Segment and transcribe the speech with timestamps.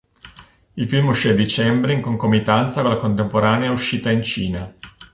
[0.73, 4.73] Il film uscì a Dicembre in concomitanza con la contemporanea uscita in Cina.